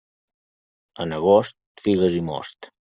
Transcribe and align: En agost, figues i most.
En 1.05 1.15
agost, 1.19 1.59
figues 1.87 2.21
i 2.23 2.27
most. 2.35 2.73